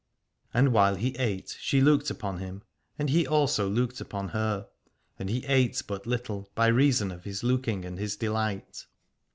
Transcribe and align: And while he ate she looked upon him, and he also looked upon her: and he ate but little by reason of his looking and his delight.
And 0.51 0.73
while 0.73 0.95
he 0.95 1.09
ate 1.17 1.55
she 1.59 1.79
looked 1.79 2.09
upon 2.09 2.39
him, 2.39 2.63
and 2.97 3.07
he 3.07 3.27
also 3.27 3.69
looked 3.69 4.01
upon 4.01 4.29
her: 4.29 4.67
and 5.19 5.29
he 5.29 5.45
ate 5.45 5.83
but 5.85 6.07
little 6.07 6.49
by 6.55 6.69
reason 6.69 7.11
of 7.11 7.23
his 7.23 7.43
looking 7.43 7.85
and 7.85 7.99
his 7.99 8.15
delight. 8.15 8.87